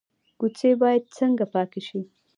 [0.39, 1.99] کوڅې باید څنګه پاکې شي؟